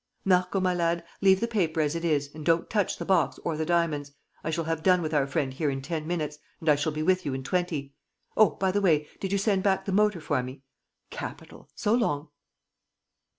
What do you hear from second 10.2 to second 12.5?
me? Capital! So long!"